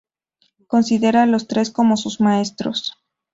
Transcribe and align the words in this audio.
Considera 0.65 1.21
a 1.21 1.25
los 1.27 1.47
tres 1.47 1.69
como 1.69 1.95
sus 1.95 2.19
maestros. 2.21 2.95